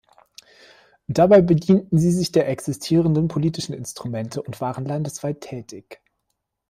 Dabei 1.07 1.41
bedienten 1.43 1.99
sie 1.99 2.09
sich 2.11 2.31
der 2.31 2.49
existierenden 2.49 3.27
politischen 3.27 3.73
Instrumente 3.75 4.41
und 4.41 4.59
waren 4.59 4.83
landesweit 4.85 5.41
tätig. 5.41 6.01